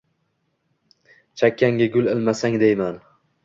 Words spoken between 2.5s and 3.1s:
deyman